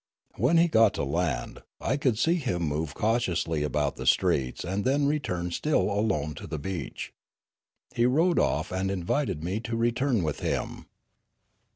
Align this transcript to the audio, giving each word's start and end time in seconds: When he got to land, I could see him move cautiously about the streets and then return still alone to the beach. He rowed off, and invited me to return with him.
When 0.35 0.57
he 0.57 0.67
got 0.67 0.95
to 0.95 1.03
land, 1.03 1.61
I 1.79 1.95
could 1.95 2.17
see 2.17 2.37
him 2.37 2.63
move 2.63 2.95
cautiously 2.95 3.61
about 3.61 3.97
the 3.97 4.07
streets 4.07 4.63
and 4.63 4.83
then 4.83 5.05
return 5.05 5.51
still 5.51 5.91
alone 5.91 6.33
to 6.37 6.47
the 6.47 6.57
beach. 6.57 7.13
He 7.93 8.07
rowed 8.07 8.39
off, 8.39 8.71
and 8.71 8.89
invited 8.89 9.43
me 9.43 9.59
to 9.59 9.77
return 9.77 10.23
with 10.23 10.39
him. 10.39 10.87